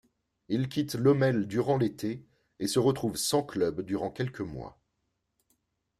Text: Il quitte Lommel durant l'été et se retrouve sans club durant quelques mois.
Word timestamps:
Il 0.47 0.67
quitte 0.67 0.95
Lommel 0.95 1.45
durant 1.45 1.77
l'été 1.77 2.25
et 2.57 2.65
se 2.65 2.79
retrouve 2.79 3.17
sans 3.17 3.43
club 3.43 3.81
durant 3.81 4.09
quelques 4.09 4.41
mois. 4.41 4.81